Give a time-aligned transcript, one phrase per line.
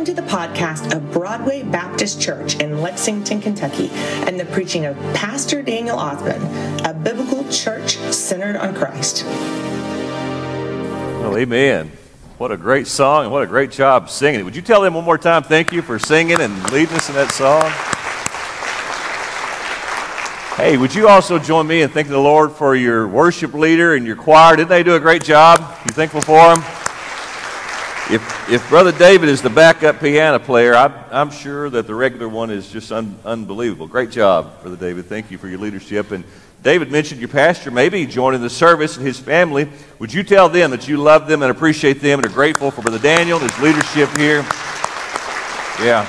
[0.00, 4.96] Welcome to the podcast of Broadway Baptist Church in Lexington, Kentucky, and the preaching of
[5.12, 9.26] Pastor Daniel Othman, a biblical church centered on Christ.
[11.16, 11.92] Well, amen.
[12.38, 14.44] What a great song and what a great job singing it.
[14.44, 17.14] Would you tell them one more time thank you for singing and leading us in
[17.16, 17.70] that song?
[20.56, 24.06] Hey, would you also join me in thanking the Lord for your worship leader and
[24.06, 24.56] your choir?
[24.56, 25.60] Didn't they do a great job?
[25.84, 26.79] You thankful for them?
[28.10, 32.28] If, if Brother David is the backup piano player, I, I'm sure that the regular
[32.28, 33.86] one is just un, unbelievable.
[33.86, 35.06] Great job, Brother David.
[35.06, 36.10] Thank you for your leadership.
[36.10, 36.24] And
[36.64, 39.70] David mentioned your pastor maybe joining the service and his family.
[40.00, 42.82] Would you tell them that you love them and appreciate them and are grateful for
[42.82, 44.44] Brother Daniel and his leadership here?
[45.80, 46.04] Yeah.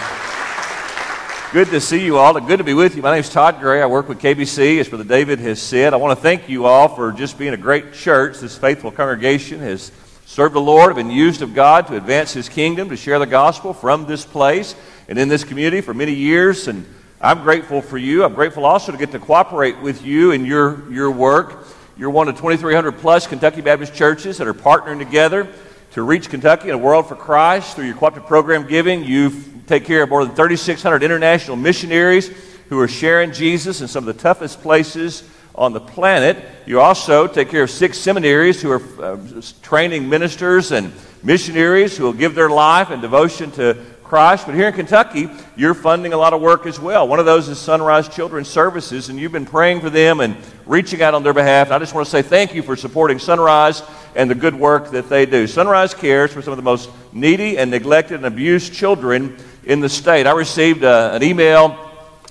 [1.54, 2.34] Good to see you all.
[2.40, 3.04] Good to be with you.
[3.04, 3.80] My name is Todd Gray.
[3.80, 5.94] I work with KBC, as Brother David has said.
[5.94, 8.40] I want to thank you all for just being a great church.
[8.40, 9.92] This faithful congregation has
[10.32, 13.74] served the Lord, been used of God to advance His kingdom, to share the gospel
[13.74, 14.76] from this place
[15.10, 16.70] and in this community for many years.
[16.70, 16.86] And
[17.20, 18.24] I'm grateful for you.
[18.24, 21.68] I'm grateful also to get to cooperate with you in your, your work.
[21.98, 25.50] You're one of 2,300 plus Kentucky Baptist churches that are partnering together
[25.92, 29.04] to reach Kentucky and a world for Christ through your cooperative program giving.
[29.04, 29.34] You
[29.68, 32.30] take care of more than 3,600 international missionaries
[32.70, 36.38] who are sharing Jesus in some of the toughest places on the planet.
[36.66, 39.18] You also take care of six seminaries who are uh,
[39.62, 44.46] training ministers and missionaries who will give their life and devotion to Christ.
[44.46, 47.08] But here in Kentucky, you're funding a lot of work as well.
[47.08, 50.36] One of those is Sunrise Children's Services, and you've been praying for them and
[50.66, 51.68] reaching out on their behalf.
[51.68, 53.84] And I just want to say thank you for supporting Sunrise
[54.16, 55.48] and the good work that they do.
[55.48, 59.88] Sunrise cares for some of the most needy and neglected and abused children in the
[59.88, 60.28] state.
[60.28, 61.78] I received uh, an email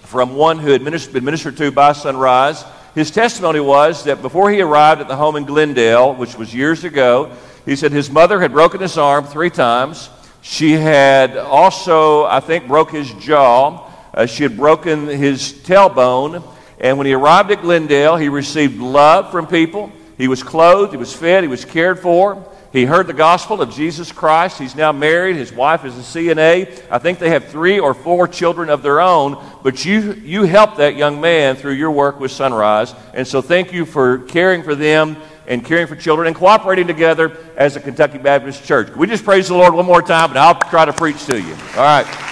[0.02, 2.62] from one who had been ministered to by Sunrise
[2.94, 6.84] his testimony was that before he arrived at the home in Glendale, which was years
[6.84, 7.30] ago,
[7.64, 10.10] he said his mother had broken his arm three times.
[10.42, 13.88] She had also, I think, broke his jaw.
[14.12, 16.42] Uh, she had broken his tailbone.
[16.80, 19.92] And when he arrived at Glendale, he received love from people.
[20.20, 22.46] He was clothed, he was fed, he was cared for.
[22.74, 24.58] He heard the gospel of Jesus Christ.
[24.58, 25.36] He's now married.
[25.36, 26.84] His wife is a CNA.
[26.90, 29.42] I think they have three or four children of their own.
[29.62, 32.94] But you, you helped that young man through your work with Sunrise.
[33.14, 35.16] And so thank you for caring for them
[35.46, 38.94] and caring for children and cooperating together as a Kentucky Baptist church.
[38.94, 41.54] We just praise the Lord one more time, and I'll try to preach to you.
[41.76, 42.29] All right.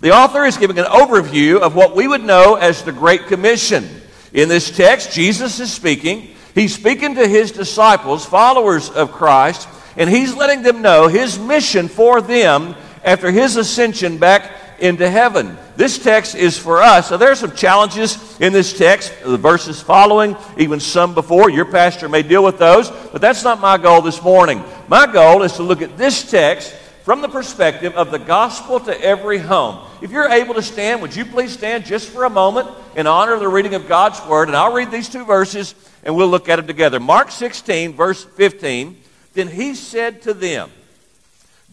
[0.00, 3.88] the author is giving an overview of what we would know as the Great Commission.
[4.32, 6.35] In this text, Jesus is speaking.
[6.56, 11.86] He's speaking to his disciples, followers of Christ, and he's letting them know his mission
[11.86, 12.74] for them
[13.04, 15.58] after his ascension back into heaven.
[15.76, 17.10] This text is for us.
[17.10, 21.50] So there are some challenges in this text, the verses following, even some before.
[21.50, 24.64] Your pastor may deal with those, but that's not my goal this morning.
[24.88, 26.74] My goal is to look at this text
[27.06, 29.78] from the perspective of the gospel to every home.
[30.02, 33.34] If you're able to stand, would you please stand just for a moment in honor
[33.34, 34.48] of the reading of God's word?
[34.48, 36.98] And I'll read these two verses and we'll look at them together.
[36.98, 39.00] Mark 16, verse 15.
[39.34, 40.68] Then he said to them,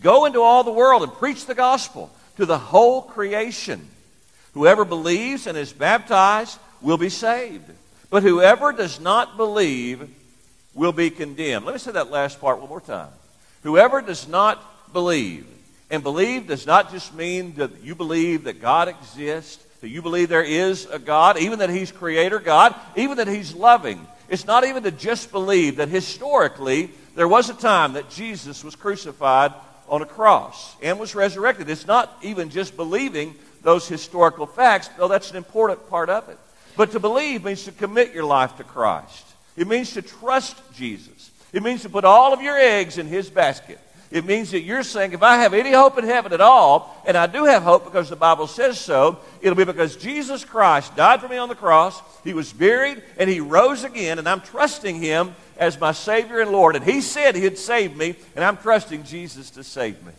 [0.03, 3.89] Go into all the world and preach the gospel to the whole creation.
[4.53, 7.71] Whoever believes and is baptized will be saved.
[8.11, 10.07] But whoever does not believe
[10.75, 11.65] will be condemned.
[11.65, 13.09] Let me say that last part one more time.
[13.63, 14.63] Whoever does not
[14.93, 15.45] believe,
[15.89, 20.29] and believe does not just mean that you believe that God exists, that you believe
[20.29, 24.07] there is a God, even that He's creator God, even that He's loving.
[24.29, 28.75] It's not even to just believe that historically there was a time that Jesus was
[28.75, 29.53] crucified
[29.87, 31.69] on a cross and was resurrected.
[31.69, 36.37] It's not even just believing those historical facts, though that's an important part of it.
[36.75, 39.25] But to believe means to commit your life to Christ.
[39.55, 41.31] It means to trust Jesus.
[41.51, 43.79] It means to put all of your eggs in His basket.
[44.13, 47.17] It means that you're saying, if I have any hope in heaven at all, and
[47.17, 51.19] I do have hope because the Bible says so, it'll be because Jesus Christ died
[51.19, 55.01] for me on the cross, He was buried, and He rose again, and I'm trusting
[55.01, 56.75] Him as my Savior and Lord.
[56.75, 60.13] And He said He'd save me, and I'm trusting Jesus to save me.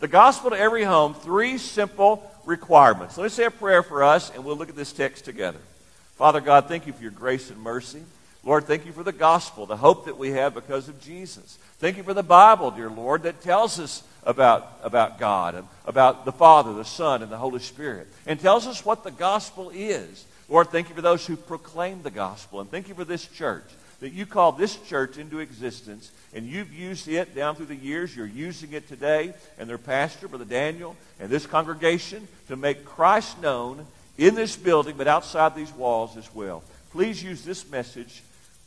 [0.00, 3.16] The gospel to every home, three simple requirements.
[3.16, 5.60] Let me say a prayer for us, and we'll look at this text together.
[6.16, 8.02] Father God, thank you for your grace and mercy.
[8.48, 11.58] Lord, thank you for the gospel, the hope that we have because of Jesus.
[11.80, 16.24] Thank you for the Bible, dear Lord, that tells us about, about God and about
[16.24, 20.24] the Father, the Son, and the Holy Spirit, and tells us what the gospel is.
[20.48, 23.66] Lord, thank you for those who proclaim the gospel, and thank you for this church,
[24.00, 28.16] that you called this church into existence, and you've used it down through the years.
[28.16, 33.42] You're using it today, and their pastor, Brother Daniel, and this congregation to make Christ
[33.42, 33.86] known
[34.16, 36.64] in this building, but outside these walls as well.
[36.92, 38.22] Please use this message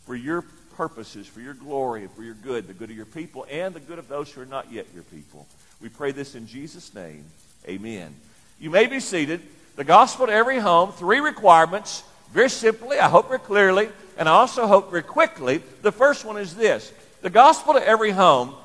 [0.06, 0.44] for your
[0.76, 4.00] purposes, for your glory, for your good, the good of your people, and the good
[4.00, 5.48] of those who are not yet your people.
[5.82, 7.26] We pray this in Jesus' name.
[7.68, 8.16] Amen.
[8.60, 9.42] You may be seated.
[9.76, 12.04] The gospel to every home, three requirements,
[12.34, 15.62] very simply, I hope very clearly, and I also hope very quickly.
[15.82, 18.56] The first one is this the gospel to every home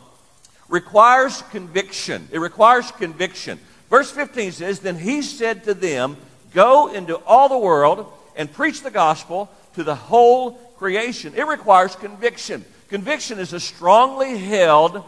[0.68, 2.28] requires conviction.
[2.32, 3.58] It requires conviction.
[3.90, 6.16] Verse 15 says, Then he said to them,
[6.52, 11.34] Go into all the world and preach the gospel to the whole creation.
[11.36, 12.64] It requires conviction.
[12.88, 15.04] Conviction is a strongly held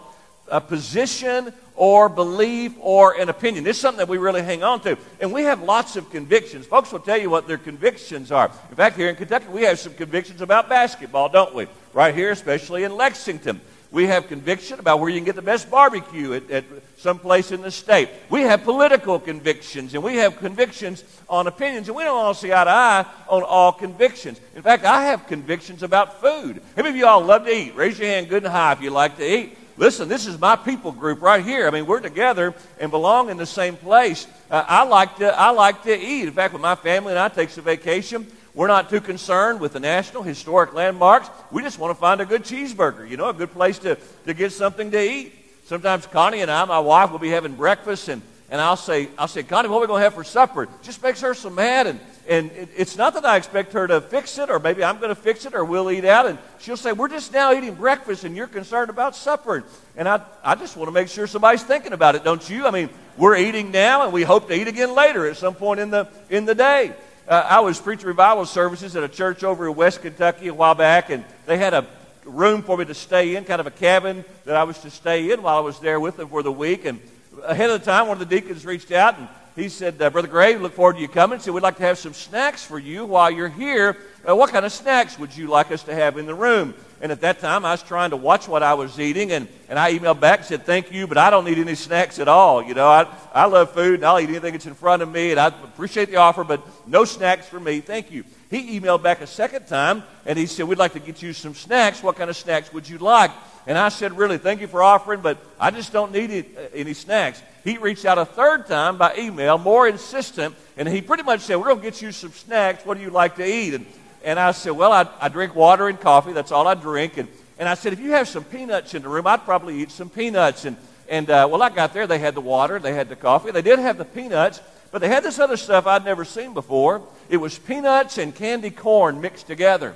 [0.51, 3.67] a position or belief or an opinion.
[3.67, 4.99] It's something that we really hang on to.
[5.21, 6.67] And we have lots of convictions.
[6.67, 8.51] Folks will tell you what their convictions are.
[8.71, 11.67] In fact, here in Kentucky, we have some convictions about basketball, don't we?
[11.93, 13.61] Right here, especially in Lexington.
[13.91, 16.65] We have conviction about where you can get the best barbecue at, at
[16.99, 18.11] some place in the state.
[18.29, 22.53] We have political convictions, and we have convictions on opinions, and we don't all see
[22.53, 24.41] eye to eye on all convictions.
[24.55, 26.61] In fact, I have convictions about food.
[26.77, 27.75] How many of you all love to eat?
[27.75, 29.57] Raise your hand good and high if you like to eat.
[29.79, 31.69] Listen, this is my people group right here.
[31.69, 34.27] I mean, we're together and belong in the same place.
[34.51, 36.27] Uh, I like to I like to eat.
[36.27, 38.27] In fact, when my family and I take a vacation,
[38.59, 41.31] we're not too concerned with the national historic landmarks.
[41.53, 43.97] We just want to find a good cheeseburger, you know, a good place to,
[44.27, 45.33] to get something to eat.
[45.67, 48.21] Sometimes Connie and I, my wife, will be having breakfast, and,
[48.51, 50.67] and I'll say, I'll say, Connie, what are we going to have for supper?
[50.83, 51.87] Just makes her so mad.
[51.87, 54.99] And, and it, it's not that I expect her to fix it, or maybe I'm
[54.99, 56.27] going to fix it, or we'll eat out.
[56.27, 59.63] And she'll say, We're just now eating breakfast, and you're concerned about supper.
[59.97, 62.67] And I, I just want to make sure somebody's thinking about it, don't you?
[62.67, 65.79] I mean, we're eating now, and we hope to eat again later at some point
[65.79, 66.93] in the, in the day.
[67.29, 70.75] Uh, I was preaching revival services at a church over in West Kentucky a while
[70.75, 71.87] back, and they had a
[72.25, 75.31] room for me to stay in, kind of a cabin that I was to stay
[75.31, 76.87] in while I was there with them for the week.
[76.87, 76.99] And
[77.45, 80.27] ahead of the time, one of the deacons reached out and he said, uh, Brother
[80.29, 81.39] Gray, look forward to you coming.
[81.39, 83.99] He said, We'd like to have some snacks for you while you're here.
[84.27, 86.73] Uh, what kind of snacks would you like us to have in the room?
[87.01, 89.79] And at that time, I was trying to watch what I was eating, and, and
[89.79, 92.63] I emailed back and said, Thank you, but I don't need any snacks at all.
[92.63, 95.31] You know, I, I love food, and I'll eat anything that's in front of me,
[95.31, 97.81] and I appreciate the offer, but no snacks for me.
[97.81, 98.25] Thank you.
[98.51, 101.55] He emailed back a second time, and he said, We'd like to get you some
[101.55, 102.03] snacks.
[102.03, 103.31] What kind of snacks would you like?
[103.67, 106.69] And I said, Really, thank you for offering, but I just don't need any, uh,
[106.75, 107.43] any snacks.
[107.63, 111.57] He reached out a third time by email, more insistent, and he pretty much said,
[111.57, 112.85] We're going to get you some snacks.
[112.85, 113.75] What do you like to eat?
[113.75, 113.87] And
[114.25, 116.33] and I said, Well, I, I drink water and coffee.
[116.33, 117.17] That's all I drink.
[117.19, 119.91] And, and I said, If you have some peanuts in the room, I'd probably eat
[119.91, 120.65] some peanuts.
[120.65, 120.77] And,
[121.09, 122.07] and uh, well, I got there.
[122.07, 123.51] They had the water, they had the coffee.
[123.51, 124.61] They did have the peanuts,
[124.91, 127.03] but they had this other stuff I'd never seen before.
[127.29, 129.95] It was peanuts and candy corn mixed together.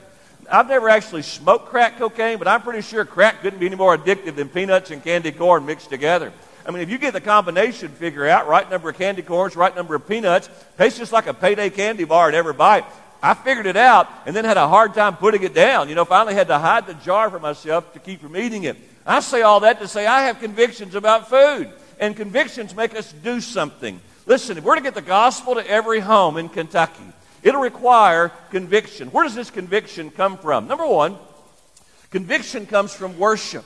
[0.51, 3.97] I've never actually smoked crack cocaine, but I'm pretty sure crack couldn't be any more
[3.97, 6.33] addictive than peanuts and candy corn mixed together.
[6.67, 9.75] I mean, if you get the combination figure out, right number of candy corns, right
[9.75, 10.49] number of peanuts,
[10.79, 12.85] tastes just like a payday candy bar at every bite.
[13.23, 15.89] I figured it out and then had a hard time putting it down.
[15.89, 18.77] You know, finally had to hide the jar for myself to keep from eating it.
[19.07, 23.13] I say all that to say I have convictions about food, and convictions make us
[23.13, 24.01] do something.
[24.27, 27.05] Listen, if we're to get the gospel to every home in Kentucky,
[27.43, 29.09] it'll require conviction.
[29.09, 30.69] Where does this conviction come from?
[30.69, 31.17] Number one,
[32.11, 33.65] conviction comes from worship.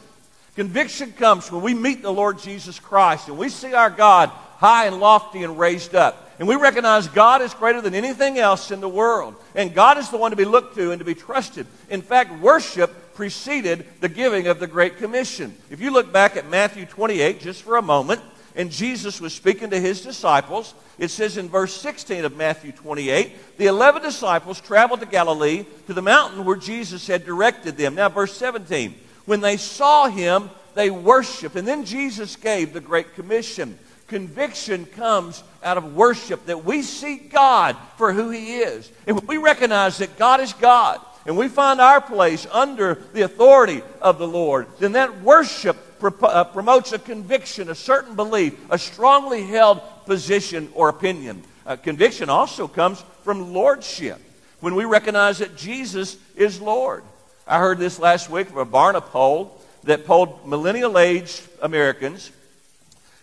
[0.55, 4.87] Conviction comes when we meet the Lord Jesus Christ and we see our God high
[4.87, 6.26] and lofty and raised up.
[6.39, 9.37] And we recognize God is greater than anything else in the world.
[9.55, 11.67] And God is the one to be looked to and to be trusted.
[11.89, 15.55] In fact, worship preceded the giving of the Great Commission.
[15.71, 18.21] If you look back at Matthew 28 just for a moment,
[18.55, 23.59] and Jesus was speaking to his disciples, it says in verse 16 of Matthew 28
[23.59, 27.95] the 11 disciples traveled to Galilee to the mountain where Jesus had directed them.
[27.95, 28.95] Now, verse 17
[29.27, 31.57] when they saw him, they worshiped.
[31.57, 33.79] And then Jesus gave the Great Commission.
[34.07, 38.91] Conviction comes out of worship that we see God for who He is.
[39.07, 43.83] And we recognize that God is God and we find our place under the authority
[44.01, 45.77] of the Lord, then that worship
[46.23, 51.43] uh, promotes a conviction, a certain belief, a strongly held position or opinion.
[51.67, 54.21] Uh, conviction also comes from lordship
[54.61, 57.03] when we recognize that Jesus is Lord.
[57.47, 62.31] I heard this last week from a Barna poll that polled millennial aged Americans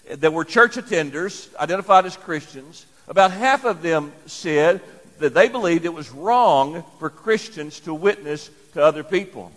[0.10, 4.81] that were church attenders, identified as Christians, about half of them said
[5.19, 9.51] that they believed it was wrong for Christians to witness to other people.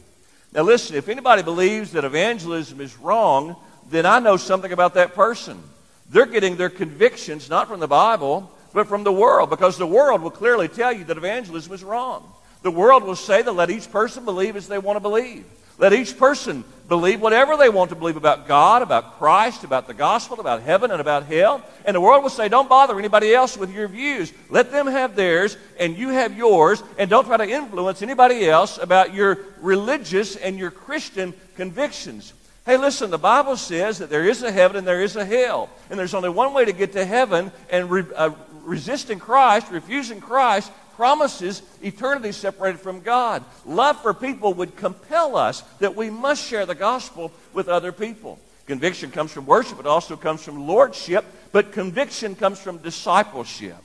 [0.53, 3.57] Now, listen, if anybody believes that evangelism is wrong,
[3.91, 5.62] then I know something about that person.
[6.11, 10.23] They're getting their convictions not from the Bible, but from the world, because the world
[10.23, 12.33] will clearly tell you that evangelism is wrong.
[12.62, 15.45] The world will say that let each person believe as they want to believe.
[15.78, 19.95] Let each person believe whatever they want to believe about God, about Christ, about the
[19.95, 21.62] gospel, about heaven, and about hell.
[21.85, 24.33] And the world will say, don't bother anybody else with your views.
[24.49, 28.78] Let them have theirs, and you have yours, and don't try to influence anybody else
[28.78, 32.33] about your religious and your Christian convictions.
[32.64, 35.68] Hey, listen, the Bible says that there is a heaven and there is a hell.
[35.90, 38.30] And there's only one way to get to heaven, and re- uh,
[38.62, 43.45] resisting Christ, refusing Christ, promises eternity separated from God.
[43.65, 48.38] Love for people would compel us that we must share the gospel with other people.
[48.67, 53.76] Conviction comes from worship, it also comes from lordship, but conviction comes from discipleship.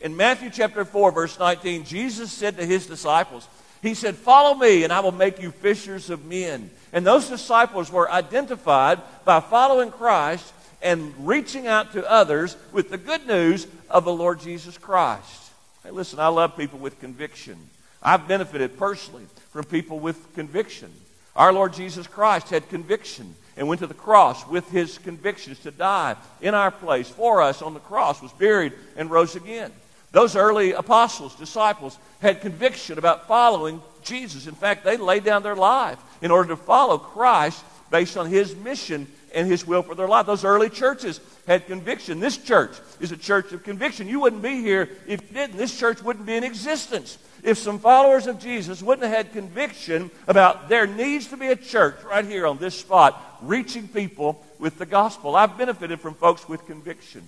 [0.00, 3.48] In Matthew chapter 4, verse 19, Jesus said to his disciples,
[3.80, 6.70] He said, Follow me, and I will make you fishers of men.
[6.92, 12.98] And those disciples were identified by following Christ and reaching out to others with the
[12.98, 15.45] good news of the Lord Jesus Christ.
[15.86, 17.56] Hey, listen, I love people with conviction.
[18.02, 20.92] I've benefited personally from people with conviction.
[21.36, 25.70] Our Lord Jesus Christ had conviction and went to the cross with his convictions to
[25.70, 29.70] die in our place for us on the cross, was buried, and rose again.
[30.10, 34.48] Those early apostles, disciples, had conviction about following Jesus.
[34.48, 38.56] In fact, they laid down their life in order to follow Christ based on his
[38.56, 40.26] mission and his will for their life.
[40.26, 42.20] Those early churches had conviction.
[42.20, 44.08] This church is a church of conviction.
[44.08, 45.56] You wouldn't be here if you didn't.
[45.56, 50.10] This church wouldn't be in existence if some followers of Jesus wouldn't have had conviction
[50.26, 54.78] about there needs to be a church right here on this spot reaching people with
[54.78, 55.36] the gospel.
[55.36, 57.22] I've benefited from folks with conviction.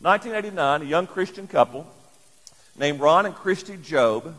[0.00, 1.86] 1989, a young Christian couple
[2.78, 4.34] named Ron and Christy Job,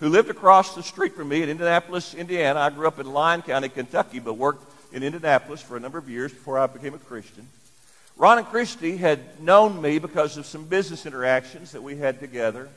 [0.00, 2.58] who lived across the street from me in Indianapolis, Indiana.
[2.58, 6.08] I grew up in Lyon County, Kentucky, but worked in Indianapolis for a number of
[6.08, 7.46] years before I became a Christian.
[8.16, 12.68] Ron and Christy had known me because of some business interactions that we had together,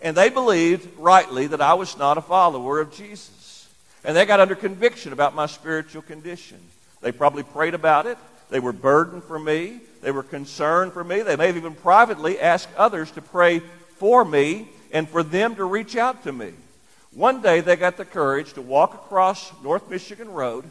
[0.00, 3.68] and they believed rightly that I was not a follower of Jesus.
[4.04, 6.58] And they got under conviction about my spiritual condition.
[7.00, 8.18] They probably prayed about it.
[8.50, 9.80] They were burdened for me.
[10.02, 11.22] They were concerned for me.
[11.22, 13.60] They may have even privately asked others to pray
[13.96, 16.52] for me and for them to reach out to me.
[17.12, 20.64] One day they got the courage to walk across North Michigan Road,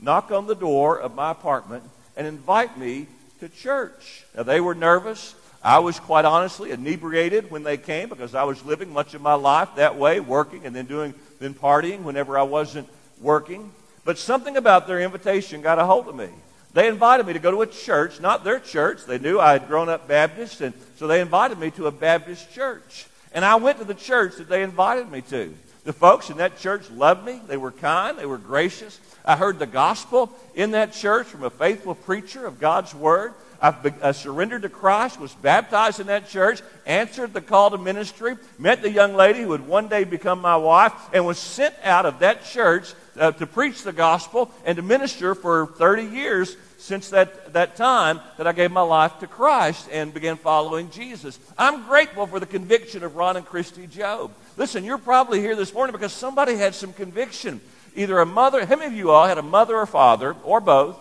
[0.00, 1.84] knock on the door of my apartment,
[2.16, 3.06] and invite me
[3.40, 4.24] to church.
[4.36, 5.34] Now, they were nervous.
[5.62, 9.34] I was quite honestly inebriated when they came because I was living much of my
[9.34, 12.88] life that way, working and then doing, then partying whenever I wasn't
[13.20, 13.72] working.
[14.04, 16.28] But something about their invitation got a hold of me.
[16.74, 19.04] They invited me to go to a church, not their church.
[19.04, 22.52] They knew I had grown up Baptist, and so they invited me to a Baptist
[22.52, 23.06] church.
[23.32, 25.54] And I went to the church that they invited me to.
[25.88, 27.40] The folks in that church loved me.
[27.46, 28.18] They were kind.
[28.18, 29.00] They were gracious.
[29.24, 33.32] I heard the gospel in that church from a faithful preacher of God's word.
[33.62, 38.82] I, surrendered to Christ, was baptized in that church, answered the call to ministry, met
[38.82, 42.18] the young lady who would one day become my wife, and was sent out of
[42.18, 47.54] that church uh, to preach the gospel and to minister for 30 years since that,
[47.54, 51.38] that time that I gave my life to Christ and began following Jesus.
[51.56, 54.32] I'm grateful for the conviction of Ron and Christy Job.
[54.58, 57.60] Listen, you're probably here this morning because somebody had some conviction
[57.94, 60.96] either a mother, how many of you all had a mother or father, or both,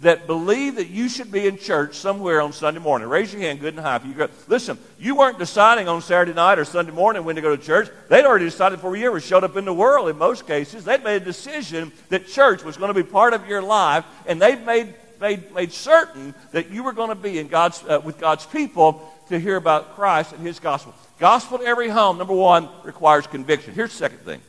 [0.00, 3.08] that believed that you should be in church somewhere on Sunday morning?
[3.08, 3.96] Raise your hand good and high.
[3.96, 7.42] If you go, listen, you weren't deciding on Saturday night or Sunday morning when to
[7.42, 7.88] go to church.
[8.08, 10.84] They'd already decided before you ever showed up in the world in most cases.
[10.84, 14.40] They'd made a decision that church was going to be part of your life, and
[14.40, 18.18] they made made, made certain that you were going to be in God's, uh, with
[18.18, 20.94] God's people to hear about Christ and his gospel.
[21.24, 23.72] Gospel to every home, number one, requires conviction.
[23.72, 24.42] Here's the second thing.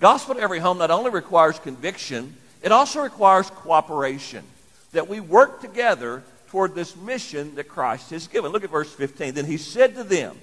[0.00, 4.42] Gospel to every home not only requires conviction, it also requires cooperation.
[4.90, 8.50] That we work together toward this mission that Christ has given.
[8.50, 9.34] Look at verse 15.
[9.34, 10.36] Then he said to them,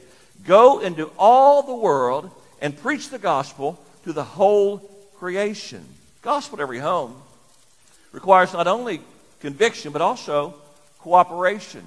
[0.46, 4.78] Go into all the world and preach the gospel to the whole
[5.18, 5.84] creation.
[6.22, 7.14] Gospel to every home
[8.14, 9.02] requires not only
[9.42, 10.54] conviction, but also
[11.00, 11.84] cooperation.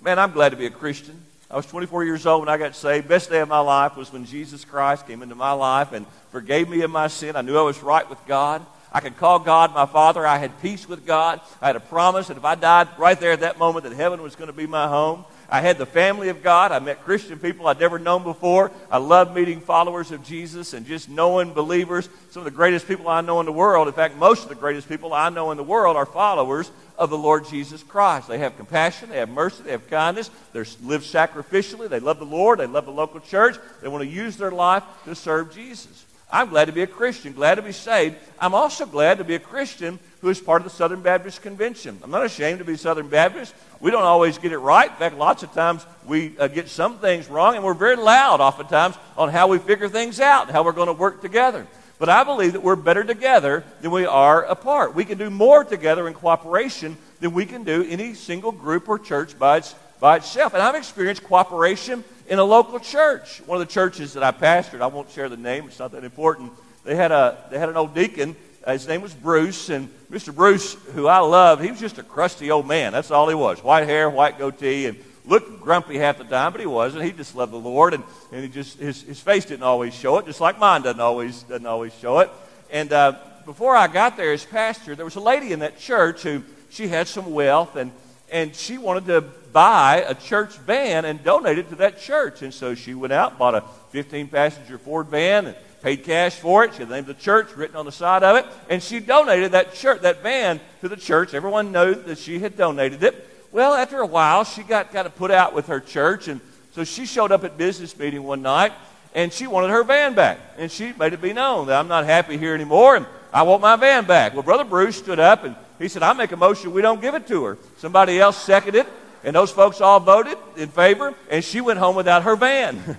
[0.00, 1.20] Man, I'm glad to be a Christian.
[1.48, 3.06] I was 24 years old when I got saved.
[3.06, 6.68] Best day of my life was when Jesus Christ came into my life and forgave
[6.68, 7.36] me of my sin.
[7.36, 8.66] I knew I was right with God.
[8.92, 10.26] I could call God my Father.
[10.26, 11.40] I had peace with God.
[11.62, 14.22] I had a promise that if I died right there at that moment, that heaven
[14.22, 15.24] was going to be my home.
[15.48, 16.72] I had the family of God.
[16.72, 18.70] I met Christian people I'd never known before.
[18.90, 22.08] I love meeting followers of Jesus and just knowing believers.
[22.30, 24.54] Some of the greatest people I know in the world, in fact, most of the
[24.54, 28.28] greatest people I know in the world are followers of the Lord Jesus Christ.
[28.28, 32.24] They have compassion, they have mercy, they have kindness, they live sacrificially, they love the
[32.24, 36.06] Lord, they love the local church, they want to use their life to serve Jesus.
[36.30, 38.16] I'm glad to be a Christian, glad to be saved.
[38.40, 42.00] I'm also glad to be a Christian who is part of the Southern Baptist Convention.
[42.02, 43.54] I'm not ashamed to be Southern Baptist.
[43.78, 44.90] We don't always get it right.
[44.90, 48.40] In fact, lots of times we uh, get some things wrong, and we're very loud
[48.40, 51.64] oftentimes on how we figure things out, how we're going to work together.
[52.00, 54.96] But I believe that we're better together than we are apart.
[54.96, 58.98] We can do more together in cooperation than we can do any single group or
[58.98, 60.54] church by, its, by itself.
[60.54, 63.42] And I've experienced cooperation in a local church.
[63.46, 66.02] One of the churches that I pastored, I won't share the name, it's not that
[66.02, 66.50] important.
[66.82, 68.34] They had, a, they had an old deacon
[68.72, 70.34] his name was Bruce, and Mr.
[70.34, 72.92] Bruce, who I love, he was just a crusty old man.
[72.92, 73.62] That's all he was.
[73.62, 77.04] White hair, white goatee, and looked grumpy half the time, but he wasn't.
[77.04, 80.18] He just loved the Lord, and, and he just his, his face didn't always show
[80.18, 82.30] it, just like mine doesn't always doesn't always show it.
[82.70, 86.22] And uh, before I got there as pastor, there was a lady in that church
[86.22, 87.92] who she had some wealth, and
[88.30, 92.42] and she wanted to buy a church van and donate it to that church.
[92.42, 96.64] And so she went out, bought a 15 passenger Ford van, and paid cash for
[96.64, 96.72] it.
[96.72, 99.00] She had the name of the church written on the side of it, and she
[99.00, 101.34] donated that church, that van, to the church.
[101.34, 103.28] Everyone knew that she had donated it.
[103.52, 106.40] Well, after a while, she got kind of put out with her church, and
[106.72, 108.72] so she showed up at business meeting one night,
[109.14, 112.04] and she wanted her van back, and she made it be known that I'm not
[112.04, 114.34] happy here anymore, and I want my van back.
[114.34, 117.14] Well, Brother Bruce stood up and he said, I make a motion we don't give
[117.14, 117.58] it to her.
[117.78, 118.86] Somebody else seconded
[119.26, 122.80] and those folks all voted in favor, and she went home without her van.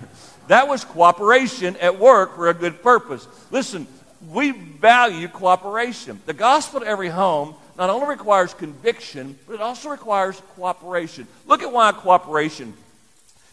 [0.48, 3.26] That was cooperation at work for a good purpose.
[3.50, 3.86] Listen,
[4.30, 6.20] we value cooperation.
[6.26, 11.28] The gospel to every home not only requires conviction, but it also requires cooperation.
[11.46, 12.74] Look at why cooperation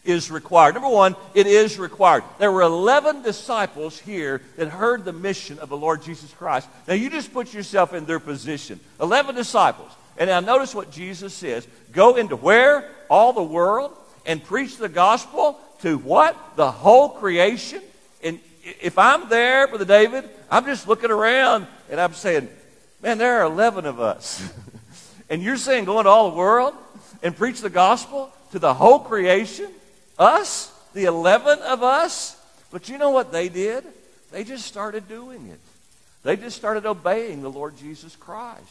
[0.06, 0.76] is required.
[0.76, 2.24] Number one, it is required.
[2.40, 6.68] There were 11 disciples here that heard the mission of the Lord Jesus Christ.
[6.88, 8.80] Now, you just put yourself in their position.
[9.02, 9.92] 11 disciples.
[10.18, 12.90] And now notice what Jesus says Go into where?
[13.10, 16.56] All the world and preach the gospel to what?
[16.56, 17.82] The whole creation.
[18.24, 18.40] And
[18.82, 22.50] if I'm there, Brother David, I'm just looking around and I'm saying,
[23.02, 24.48] man, there are 11 of us.
[25.30, 26.74] and you're saying go into all the world
[27.22, 29.70] and preach the gospel to the whole creation?
[30.18, 30.72] Us?
[30.94, 32.42] The 11 of us?
[32.72, 33.84] But you know what they did?
[34.32, 35.60] They just started doing it.
[36.24, 38.64] They just started obeying the Lord Jesus Christ.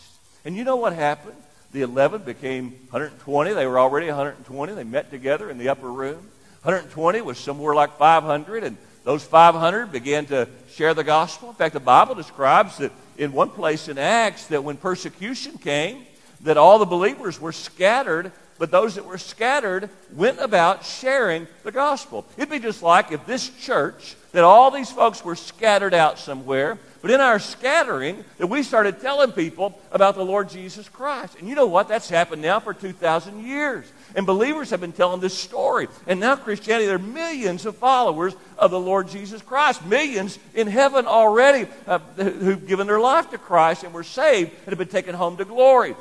[0.45, 1.37] And you know what happened?
[1.75, 3.53] The 11 became 120.
[3.53, 4.75] They were already 120.
[4.75, 6.31] They met together in the upper room.
[6.63, 11.49] 120 was somewhere like 500, and those 500 began to share the gospel.
[11.49, 16.07] In fact, the Bible describes that in one place in Acts that when persecution came,
[16.43, 21.73] that all the believers were scattered, but those that were scattered went about sharing the
[21.73, 22.25] gospel.
[22.37, 26.79] It'd be just like if this church, that all these folks were scattered out somewhere,
[27.05, 31.37] but in our scattering, that we started telling people about the Lord Jesus Christ.
[31.39, 31.87] And you know what?
[31.87, 33.85] That's happened now for 2,000 years.
[34.17, 35.89] And believers have been telling this story.
[36.07, 39.85] And now, Christianity, there are millions of followers of the Lord Jesus Christ.
[39.85, 44.69] Millions in heaven already uh, who've given their life to Christ and were saved and
[44.69, 45.95] have been taken home to glory.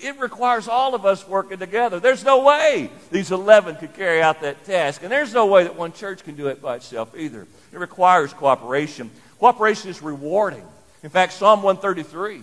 [0.00, 2.00] It requires all of us working together.
[2.00, 5.04] There's no way these 11 could carry out that task.
[5.04, 7.46] And there's no way that one church can do it by itself either.
[7.72, 9.12] It requires cooperation.
[9.44, 10.66] Cooperation is rewarding.
[11.02, 12.40] In fact, Psalm 133,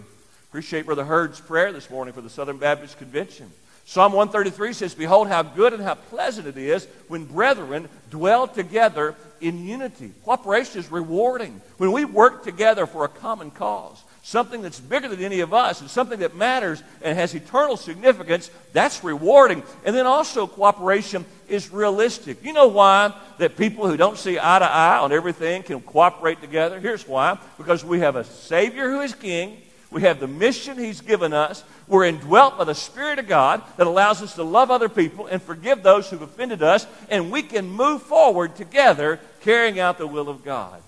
[0.49, 3.49] appreciate Brother Hurd's prayer this morning for the Southern Baptist Convention.
[3.85, 9.15] Psalm 133 says, Behold, how good and how pleasant it is when brethren dwell together
[9.39, 10.11] in unity.
[10.23, 11.59] Cooperation is rewarding.
[11.77, 15.81] When we work together for a common cause, something that's bigger than any of us
[15.81, 19.63] and something that matters and has eternal significance, that's rewarding.
[19.85, 22.43] And then also, cooperation is realistic.
[22.43, 26.41] You know why that people who don't see eye to eye on everything can cooperate
[26.41, 26.79] together?
[26.79, 29.57] Here's why because we have a Savior who is King
[29.91, 31.63] We have the mission He's given us.
[31.87, 35.41] We're indwelt by the Spirit of God that allows us to love other people and
[35.41, 40.29] forgive those who've offended us, and we can move forward together carrying out the will
[40.29, 40.81] of God.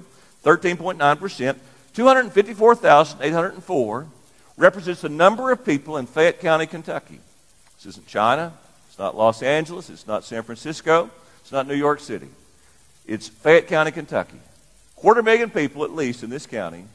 [0.43, 1.55] 13.9%.
[1.93, 4.07] 254,804
[4.57, 7.19] represents the number of people in Fayette County, Kentucky.
[7.77, 8.53] This isn't China.
[8.89, 9.89] It's not Los Angeles.
[9.89, 11.09] It's not San Francisco.
[11.41, 12.29] It's not New York City.
[13.05, 14.39] It's Fayette County, Kentucky.
[14.95, 16.85] Quarter million people, at least, in this county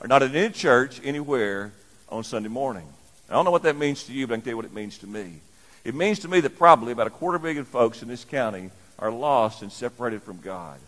[0.00, 1.72] are not in any church anywhere
[2.08, 2.86] on Sunday morning.
[3.30, 4.74] I don't know what that means to you, but I can tell you what it
[4.74, 5.40] means to me.
[5.84, 9.10] It means to me that probably about a quarter million folks in this county are
[9.10, 10.78] lost and separated from God.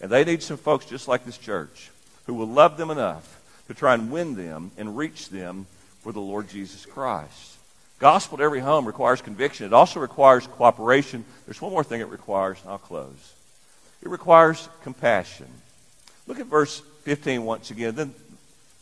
[0.00, 1.90] And they need some folks just like this church
[2.26, 5.66] who will love them enough to try and win them and reach them
[6.02, 7.56] for the Lord Jesus Christ.
[7.98, 9.66] Gospel to every home requires conviction.
[9.66, 11.24] It also requires cooperation.
[11.46, 13.32] There's one more thing it requires, and I'll close.
[14.02, 15.46] It requires compassion.
[16.26, 18.14] Look at verse 15 once again, then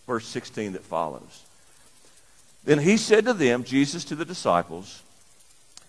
[0.06, 1.44] verse 16 that follows.
[2.64, 5.02] Then he said to them, Jesus to the disciples,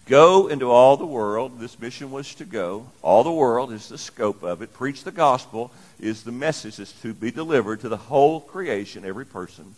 [0.05, 1.59] Go into all the world.
[1.59, 2.87] This mission was to go.
[3.01, 4.73] All the world is the scope of it.
[4.73, 9.25] Preach the gospel is the message that's to be delivered to the whole creation, every
[9.25, 9.75] person.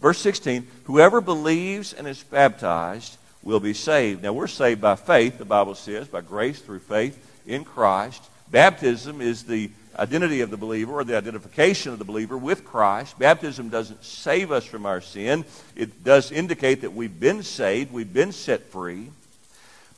[0.00, 4.22] Verse 16 Whoever believes and is baptized will be saved.
[4.22, 8.22] Now, we're saved by faith, the Bible says, by grace through faith in Christ.
[8.50, 13.18] Baptism is the identity of the believer or the identification of the believer with Christ.
[13.18, 15.44] Baptism doesn't save us from our sin,
[15.76, 19.10] it does indicate that we've been saved, we've been set free.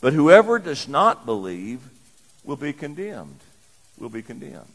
[0.00, 1.80] But whoever does not believe
[2.44, 3.40] will be condemned.
[3.98, 4.66] Will be condemned.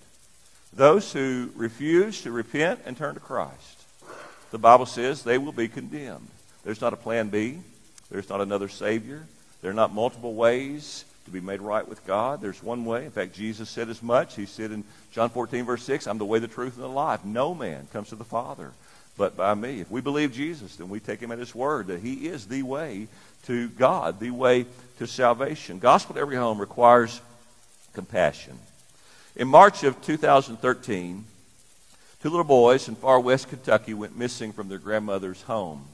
[0.74, 3.82] Those who refuse to repent and turn to Christ
[4.52, 6.28] the Bible says they will be condemned.
[6.64, 7.60] There's not a plan B.
[8.12, 9.26] There's not another Savior.
[9.62, 12.42] There are not multiple ways to be made right with God.
[12.42, 13.06] There's one way.
[13.06, 14.36] In fact, Jesus said as much.
[14.36, 17.24] He said in John 14, verse 6, I'm the way, the truth, and the life.
[17.24, 18.74] No man comes to the Father
[19.18, 19.82] but by me.
[19.82, 22.64] If we believe Jesus, then we take him at his word that he is the
[22.64, 23.08] way
[23.46, 24.66] to God, the way
[24.98, 25.80] to salvation.
[25.80, 27.22] Gospel to every home requires
[27.94, 28.58] compassion.
[29.36, 31.26] In March of 2013,
[32.22, 35.86] Two little boys in far west Kentucky went missing from their grandmother's home.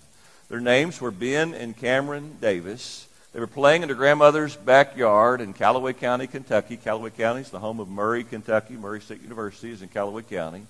[0.49, 3.07] Their names were Ben and Cameron Davis.
[3.31, 6.75] They were playing in their grandmother's backyard in Calloway County, Kentucky.
[6.75, 8.75] Calloway County is the home of Murray, Kentucky.
[8.75, 10.63] Murray State University is in Calloway County.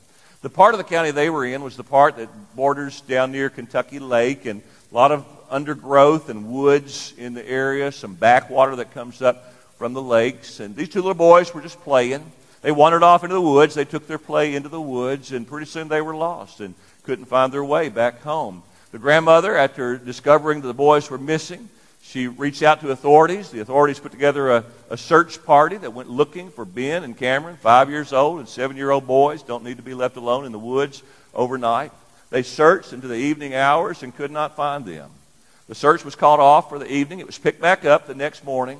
[0.48, 3.50] The part of the county they were in was the part that borders down near
[3.50, 8.94] Kentucky Lake and a lot of undergrowth and woods in the area, some backwater that
[8.94, 10.62] comes up from the lakes.
[10.62, 12.32] And these two little boys were just playing.
[12.62, 13.76] They wandered off into the woods.
[13.76, 17.26] They took their play into the woods, and pretty soon they were lost and couldn't
[17.26, 18.64] find their way back home.
[18.94, 21.68] The grandmother, after discovering that the boys were missing,
[22.08, 23.50] she reached out to authorities.
[23.50, 27.58] The authorities put together a, a search party that went looking for Ben and Cameron,
[27.58, 30.54] five years old and seven year old boys, don't need to be left alone in
[30.54, 31.92] the woods overnight.
[32.30, 35.10] They searched into the evening hours and could not find them.
[35.68, 37.20] The search was called off for the evening.
[37.20, 38.80] It was picked back up the next morning.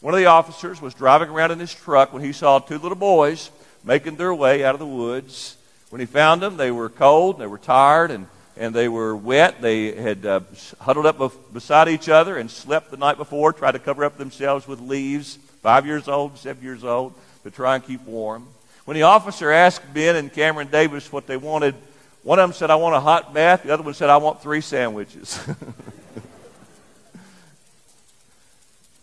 [0.00, 2.96] One of the officers was driving around in his truck when he saw two little
[2.96, 3.50] boys
[3.84, 5.58] making their way out of the woods.
[5.90, 9.60] When he found them, they were cold, they were tired, and, and they were wet.
[9.60, 10.40] They had uh,
[10.80, 14.68] huddled up beside each other and slept the night before, tried to cover up themselves
[14.68, 18.46] with leaves, five years old, seven years old, to try and keep warm.
[18.84, 21.74] When the officer asked Ben and Cameron Davis what they wanted,
[22.22, 23.62] one of them said, I want a hot bath.
[23.64, 25.38] The other one said, I want three sandwiches.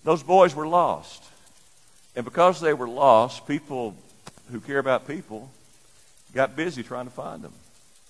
[0.03, 1.23] Those boys were lost.
[2.15, 3.95] And because they were lost, people
[4.51, 5.51] who care about people
[6.33, 7.53] got busy trying to find them.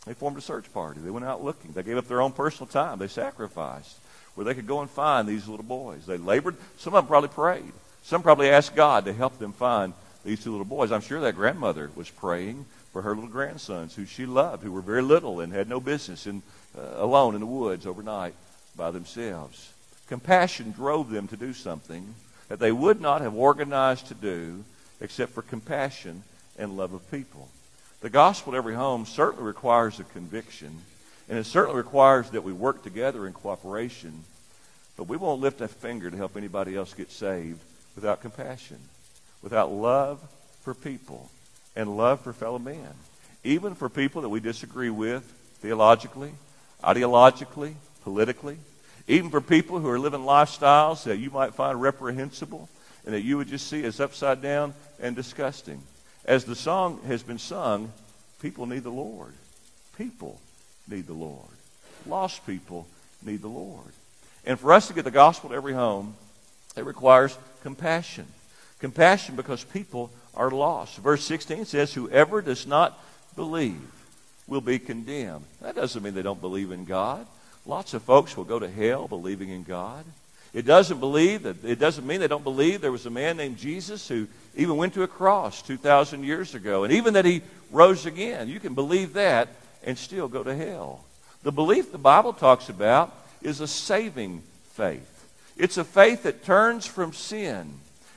[0.06, 1.00] They formed a search party.
[1.00, 1.74] They went out looking.
[1.74, 2.98] They gave up their own personal time.
[2.98, 3.98] They sacrificed.
[4.34, 6.06] where they could go and find these little boys.
[6.06, 6.56] They labored.
[6.78, 7.74] Some of them probably prayed.
[8.04, 10.92] Some probably asked God to help them find these two little boys.
[10.92, 14.82] I'm sure that grandmother was praying for her little grandsons who she loved, who were
[14.82, 16.42] very little and had no business in,
[16.78, 18.34] uh, alone in the woods overnight
[18.76, 19.74] by themselves.
[20.08, 22.16] Compassion drove them to do something
[22.50, 24.64] that they would not have organized to do
[25.00, 26.24] except for compassion
[26.58, 27.50] and love of people.
[28.02, 30.82] The gospel at every home certainly requires a conviction,
[31.30, 34.24] and it certainly requires that we work together in cooperation,
[34.98, 37.60] but we won't lift a finger to help anybody else get saved
[37.96, 38.80] without compassion,
[39.44, 40.20] without love
[40.64, 41.30] for people
[41.76, 42.90] and love for fellow men,
[43.44, 45.24] even for people that we disagree with
[45.60, 46.32] theologically,
[46.84, 48.58] ideologically, politically,
[49.08, 52.68] even for people who are living lifestyles that you might find reprehensible
[53.06, 55.84] and that you would just see as upside down and disgusting.
[56.26, 57.92] As the song has been sung,
[58.42, 59.34] people need the Lord.
[59.98, 60.40] People
[60.88, 61.50] need the Lord.
[62.06, 62.88] Lost people
[63.24, 63.94] need the Lord.
[64.46, 66.16] And for us to get the gospel to every home,
[66.76, 68.26] it requires compassion.
[68.80, 70.98] Compassion because people are lost.
[70.98, 73.00] Verse 16 says, Whoever does not
[73.36, 73.82] believe
[74.48, 75.46] will be condemned.
[75.62, 77.28] That doesn't mean they don't believe in God.
[77.66, 80.04] Lots of folks will go to hell believing in God.
[80.54, 83.58] It doesn't believe that it doesn't mean they don't believe there was a man named
[83.58, 88.06] Jesus who even went to a cross 2,000 years ago, and even that he rose
[88.06, 88.50] again.
[88.50, 89.48] You can believe that
[89.84, 91.06] and still go to hell.
[91.44, 95.08] The belief the Bible talks about is a saving faith.
[95.58, 97.74] It's a faith that turns from sin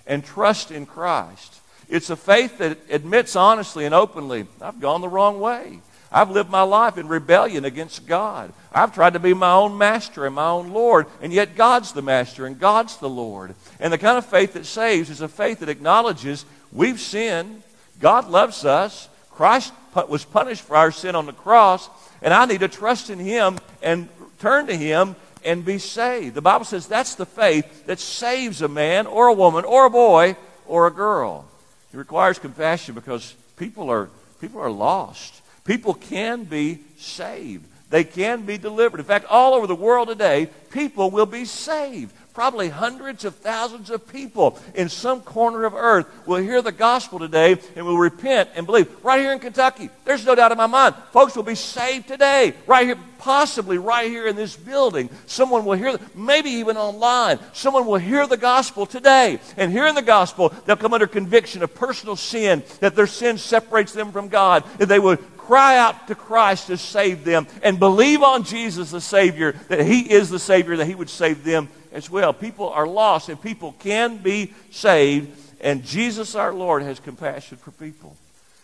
[0.06, 1.60] and trust in Christ.
[1.88, 5.80] It's a faith that admits honestly and openly, I've gone the wrong way.
[6.14, 8.52] I've lived my life in rebellion against God.
[8.72, 12.02] I've tried to be my own master and my own Lord, and yet God's the
[12.02, 13.56] master and God's the Lord.
[13.80, 17.64] And the kind of faith that saves is a faith that acknowledges we've sinned,
[17.98, 19.72] God loves us, Christ
[20.08, 21.90] was punished for our sin on the cross,
[22.22, 26.36] and I need to trust in Him and turn to Him and be saved.
[26.36, 29.90] The Bible says that's the faith that saves a man or a woman or a
[29.90, 30.36] boy
[30.68, 31.44] or a girl.
[31.92, 35.40] It requires compassion because people are, people are lost.
[35.64, 37.64] People can be saved.
[37.90, 39.00] They can be delivered.
[39.00, 42.12] In fact, all over the world today, people will be saved.
[42.34, 47.20] Probably hundreds of thousands of people in some corner of earth will hear the gospel
[47.20, 48.92] today and will repent and believe.
[49.04, 52.52] Right here in Kentucky, there's no doubt in my mind, folks will be saved today.
[52.66, 55.08] Right here, possibly right here in this building.
[55.26, 59.38] Someone will hear, maybe even online, someone will hear the gospel today.
[59.56, 63.92] And hearing the gospel, they'll come under conviction of personal sin, that their sin separates
[63.92, 68.22] them from God, and they would cry out to Christ to save them and believe
[68.22, 72.10] on Jesus the Savior, that He is the Savior, that He would save them as
[72.10, 72.32] well.
[72.32, 77.70] People are lost and people can be saved, and Jesus our Lord has compassion for
[77.70, 78.16] people.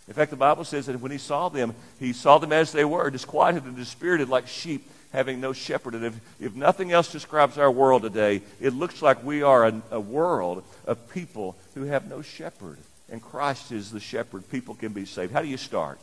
[0.08, 2.84] In fact, the Bible says that when He saw them, He saw them as they
[2.84, 5.94] were, disquieted and dispirited like sheep having no shepherd.
[5.94, 9.82] And if, if nothing else describes our world today, it looks like we are a,
[9.90, 12.78] a world of people who have no shepherd.
[13.10, 14.48] And Christ is the shepherd.
[14.50, 15.32] People can be saved.
[15.32, 15.98] How do you start?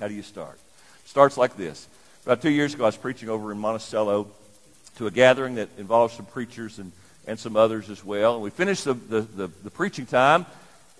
[0.00, 0.58] How do you start?
[1.04, 1.86] Starts like this.
[2.24, 4.28] About two years ago, I was preaching over in Monticello
[4.96, 6.92] to a gathering that involved some preachers and,
[7.26, 8.34] and some others as well.
[8.34, 10.46] And we finished the, the, the, the preaching time,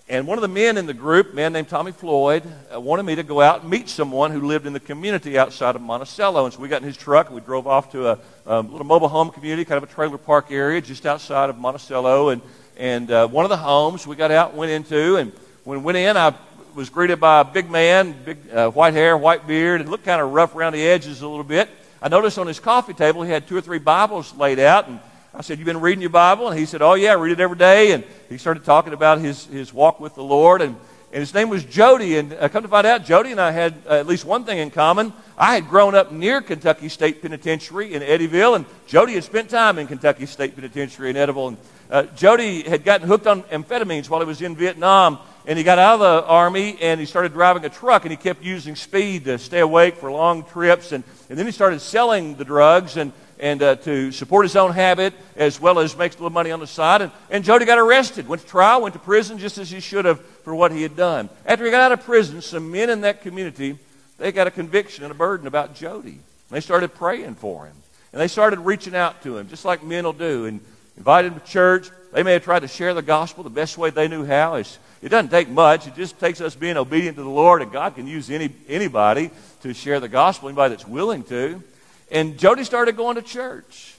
[0.09, 3.03] and one of the men in the group, a man named Tommy Floyd, uh, wanted
[3.03, 6.43] me to go out and meet someone who lived in the community outside of Monticello.
[6.43, 8.85] And so we got in his truck and we drove off to a, a little
[8.85, 12.29] mobile home community, kind of a trailer park area just outside of Monticello.
[12.29, 12.41] And,
[12.75, 15.15] and uh, one of the homes we got out and went into.
[15.15, 15.31] And
[15.63, 16.35] when we went in, I
[16.75, 20.21] was greeted by a big man, big uh, white hair, white beard, and looked kind
[20.21, 21.69] of rough around the edges a little bit.
[22.01, 24.99] I noticed on his coffee table he had two or three Bibles laid out, and
[25.33, 27.39] I said, "You've been reading your Bible?" And he said, "Oh yeah, I read it
[27.39, 30.75] every day." And he started talking about his his walk with the Lord, and
[31.13, 32.17] and his name was Jody.
[32.17, 34.57] And uh, come to find out, Jody and I had uh, at least one thing
[34.57, 35.13] in common.
[35.37, 39.77] I had grown up near Kentucky State Penitentiary in Eddyville, and Jody had spent time
[39.77, 41.49] in Kentucky State Penitentiary in Eddyville.
[41.49, 41.57] And
[41.91, 45.77] uh, Jody had gotten hooked on amphetamines while he was in Vietnam, and he got
[45.77, 49.25] out of the army and he started driving a truck and he kept using speed
[49.25, 50.91] to stay awake for long trips.
[50.91, 54.71] And, and then he started selling the drugs and, and uh, to support his own
[54.71, 57.01] habit as well as make a little money on the side.
[57.01, 60.05] And, and Jody got arrested, went to trial, went to prison just as he should
[60.05, 61.29] have for what he had done.
[61.45, 63.77] After he got out of prison, some men in that community,
[64.17, 66.11] they got a conviction and a burden about Jody.
[66.11, 67.75] and They started praying for him.
[68.13, 70.61] And they started reaching out to him, just like men will do, and
[70.97, 71.89] invited him to church.
[72.11, 74.55] They may have tried to share the gospel the best way they knew how.
[74.55, 75.85] Is it doesn't take much.
[75.85, 79.31] It just takes us being obedient to the Lord, and God can use any, anybody
[79.61, 81.61] to share the gospel, anybody that's willing to.
[82.09, 83.95] And Jody started going to church.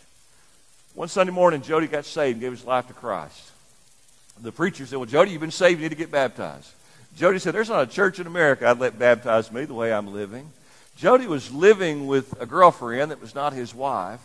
[0.94, 3.50] One Sunday morning, Jody got saved and gave his life to Christ.
[4.40, 5.80] The preacher said, Well, Jody, you've been saved.
[5.80, 6.72] You need to get baptized.
[7.16, 10.12] Jody said, There's not a church in America I'd let baptize me the way I'm
[10.12, 10.50] living.
[10.96, 14.20] Jody was living with a girlfriend that was not his wife.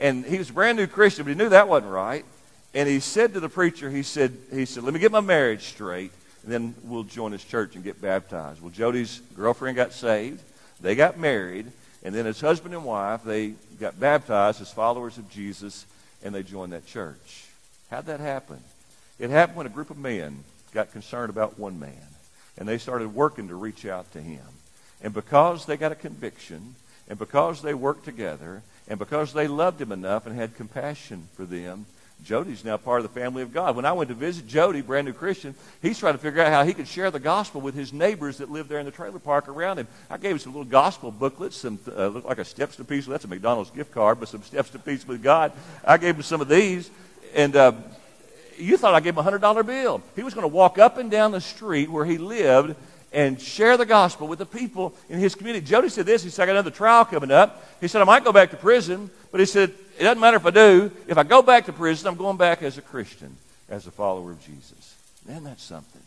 [0.00, 2.24] And he was a brand new Christian, but he knew that wasn't right.
[2.74, 5.64] And he said to the preacher, he said, he said, let me get my marriage
[5.64, 6.10] straight,
[6.42, 8.62] and then we'll join his church and get baptized.
[8.62, 10.42] Well, Jody's girlfriend got saved.
[10.80, 11.66] They got married.
[12.02, 15.84] And then as husband and wife, they got baptized as followers of Jesus,
[16.24, 17.44] and they joined that church.
[17.90, 18.58] How'd that happen?
[19.18, 22.06] It happened when a group of men got concerned about one man,
[22.56, 24.46] and they started working to reach out to him.
[25.02, 26.76] And because they got a conviction,
[27.08, 31.44] and because they worked together, and because they loved him enough and had compassion for
[31.44, 31.86] them,
[32.24, 33.76] Jody's now part of the family of God.
[33.76, 36.64] When I went to visit Jody, brand new Christian, he's trying to figure out how
[36.64, 39.48] he could share the gospel with his neighbors that live there in the trailer park
[39.48, 39.86] around him.
[40.10, 43.06] I gave him some little gospel booklets, some uh, look like a steps to peace.
[43.06, 45.52] That's a McDonald's gift card, but some steps to peace with God.
[45.84, 46.90] I gave him some of these,
[47.32, 47.72] and uh,
[48.58, 50.02] you thought I gave him a hundred dollar bill.
[50.16, 52.74] He was going to walk up and down the street where he lived
[53.12, 55.66] and share the gospel with the people in his community.
[55.66, 56.22] Jody said this.
[56.22, 57.64] He said, I got another trial coming up.
[57.80, 60.46] He said, I might go back to prison, but he said, it doesn't matter if
[60.46, 60.90] I do.
[61.08, 63.36] If I go back to prison, I'm going back as a Christian,
[63.68, 64.96] as a follower of Jesus.
[65.26, 66.02] Man, that's something.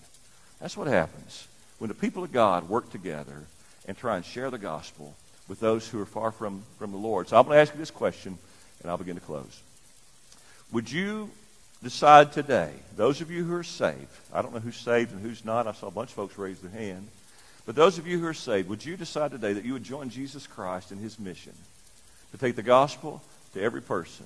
[0.59, 1.47] That's what happens
[1.79, 3.43] when the people of God work together
[3.85, 5.13] and try and share the gospel
[5.49, 7.27] with those who are far from, from the Lord.
[7.27, 8.37] So I'm going to ask you this question,
[8.81, 9.61] and I'll begin to close.
[10.71, 11.29] Would you
[11.83, 15.45] decide today, those of you who are saved, I don't know who's saved and who's
[15.45, 15.67] not.
[15.67, 17.07] I saw a bunch of folks raise their hand.
[17.65, 20.09] But those of you who are saved, would you decide today that you would join
[20.09, 21.53] Jesus Christ in his mission
[22.31, 23.21] to take the gospel
[23.53, 24.25] to every person?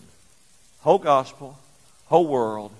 [0.81, 1.57] Whole gospel,
[2.05, 2.71] whole world,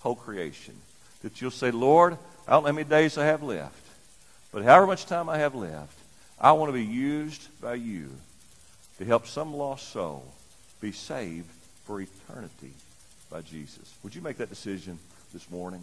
[0.00, 0.74] whole creation.
[1.22, 3.86] That you'll say, Lord, I don't know how many days I have left,
[4.50, 5.98] but however much time I have left,
[6.40, 8.10] I want to be used by you
[8.98, 10.24] to help some lost soul
[10.80, 11.48] be saved
[11.84, 12.72] for eternity
[13.32, 13.94] by Jesus.
[14.02, 14.98] Would you make that decision
[15.32, 15.82] this morning?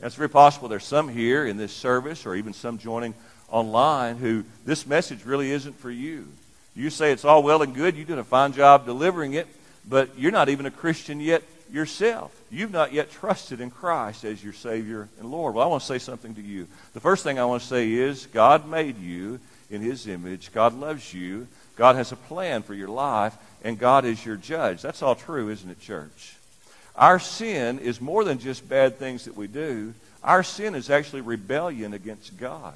[0.00, 3.14] It's very possible there's some here in this service or even some joining
[3.48, 6.28] online who this message really isn't for you.
[6.76, 9.48] You say it's all well and good, you did a fine job delivering it,
[9.88, 12.32] but you're not even a Christian yet yourself.
[12.48, 15.54] You've not yet trusted in Christ as your Savior and Lord.
[15.54, 16.68] Well, I want to say something to you.
[16.92, 20.52] The first thing I want to say is God made you in His image.
[20.52, 21.48] God loves you.
[21.74, 24.80] God has a plan for your life, and God is your judge.
[24.80, 26.36] That's all true, isn't it, church?
[26.96, 29.94] Our sin is more than just bad things that we do.
[30.22, 32.74] Our sin is actually rebellion against God.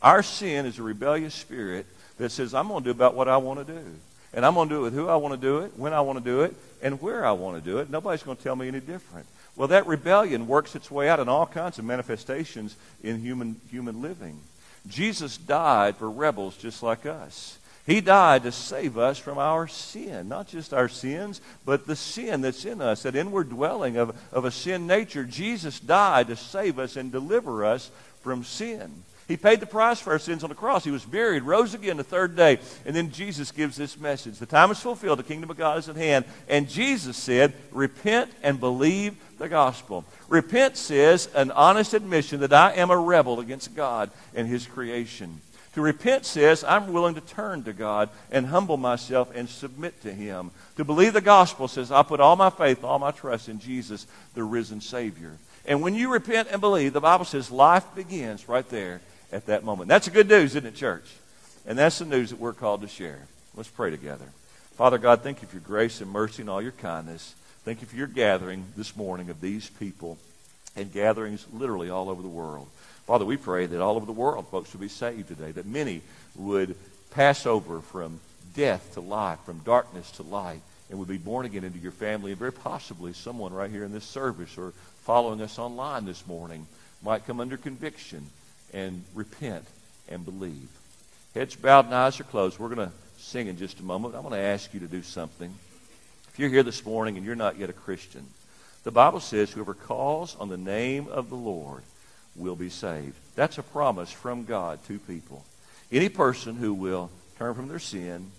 [0.00, 1.86] Our sin is a rebellious spirit
[2.18, 3.84] that says, I'm going to do about what I want to do.
[4.32, 6.00] And I'm going to do it with who I want to do it, when I
[6.00, 7.90] want to do it, and where I want to do it.
[7.90, 9.26] Nobody's going to tell me any different.
[9.56, 14.02] Well, that rebellion works its way out in all kinds of manifestations in human, human
[14.02, 14.38] living.
[14.86, 17.58] Jesus died for rebels just like us.
[17.88, 22.42] He died to save us from our sin, not just our sins, but the sin
[22.42, 25.24] that's in us, that inward dwelling of, of a sin nature.
[25.24, 29.04] Jesus died to save us and deliver us from sin.
[29.26, 30.84] He paid the price for our sins on the cross.
[30.84, 32.58] He was buried, rose again the third day.
[32.84, 35.88] And then Jesus gives this message The time is fulfilled, the kingdom of God is
[35.88, 36.26] at hand.
[36.46, 40.04] And Jesus said, Repent and believe the gospel.
[40.28, 45.40] Repent says an honest admission that I am a rebel against God and his creation.
[45.78, 50.12] To repent says, I'm willing to turn to God and humble myself and submit to
[50.12, 50.50] Him.
[50.76, 54.08] To believe the gospel says, I put all my faith, all my trust in Jesus,
[54.34, 55.36] the risen Savior.
[55.64, 59.62] And when you repent and believe, the Bible says life begins right there at that
[59.62, 59.86] moment.
[59.86, 61.14] That's good news, isn't it, church?
[61.64, 63.28] And that's the news that we're called to share.
[63.54, 64.26] Let's pray together.
[64.72, 67.36] Father God, thank you for your grace and mercy and all your kindness.
[67.64, 70.18] Thank you for your gathering this morning of these people
[70.74, 72.68] and gatherings literally all over the world.
[73.08, 76.02] Father, we pray that all over the world folks would be saved today, that many
[76.36, 76.76] would
[77.10, 78.20] pass over from
[78.54, 82.32] death to life, from darkness to light, and would be born again into your family.
[82.32, 86.66] And very possibly someone right here in this service or following us online this morning
[87.02, 88.26] might come under conviction
[88.74, 89.64] and repent
[90.10, 90.68] and believe.
[91.34, 92.58] Heads bowed and eyes are closed.
[92.58, 94.16] We're going to sing in just a moment.
[94.16, 95.54] I'm going to ask you to do something.
[96.30, 98.26] If you're here this morning and you're not yet a Christian,
[98.84, 101.82] the Bible says, whoever calls on the name of the Lord
[102.38, 103.14] will be saved.
[103.34, 105.44] That's a promise from God to people.
[105.90, 108.30] Any person who will turn from their sin,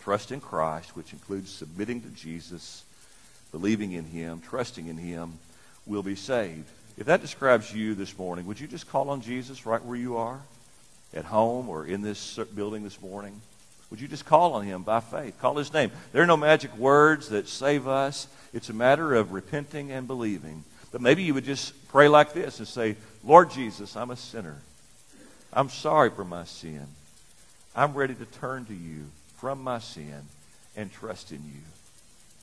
[0.00, 2.84] trust in Christ, which includes submitting to Jesus,
[3.50, 5.38] believing in Him, trusting in Him,
[5.86, 6.68] will be saved.
[6.96, 10.16] If that describes you this morning, would you just call on Jesus right where you
[10.16, 10.40] are?
[11.14, 13.40] At home or in this building this morning?
[13.90, 15.38] Would you just call on him by faith?
[15.38, 15.90] Call his name.
[16.12, 18.26] There are no magic words that save us.
[18.54, 20.64] It's a matter of repenting and believing.
[20.92, 24.58] But maybe you would just pray like this and say, Lord Jesus, I'm a sinner.
[25.52, 26.86] I'm sorry for my sin.
[27.74, 29.06] I'm ready to turn to you
[29.38, 30.22] from my sin
[30.76, 31.60] and trust in you.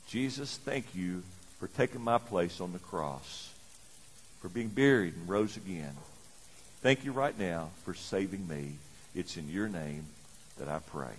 [0.08, 1.22] Jesus, thank you
[1.60, 3.52] for taking my place on the cross,
[4.40, 5.92] for being buried and rose again.
[6.82, 8.72] Thank you right now for saving me.
[9.14, 10.06] It's in your name
[10.58, 11.14] that I pray.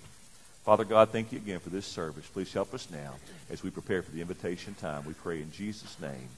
[0.65, 2.25] Father God, thank you again for this service.
[2.27, 3.15] Please help us now
[3.49, 5.05] as we prepare for the invitation time.
[5.05, 6.29] We pray in Jesus' name.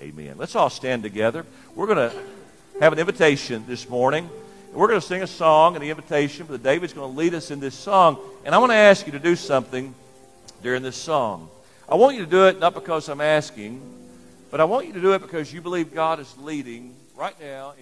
[0.00, 0.34] Amen.
[0.36, 1.44] Let's all stand together.
[1.74, 2.16] We're going to
[2.80, 4.30] have an invitation this morning.
[4.72, 7.50] We're going to sing a song and the invitation, but David's going to lead us
[7.50, 8.18] in this song.
[8.44, 9.92] And I want to ask you to do something
[10.62, 11.48] during this song.
[11.88, 13.82] I want you to do it not because I'm asking,
[14.52, 17.74] but I want you to do it because you believe God is leading right now.